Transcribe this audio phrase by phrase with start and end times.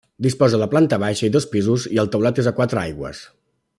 [0.25, 3.21] Disposa de planta baixa i dos pisos i el teulat és a quatre aigües.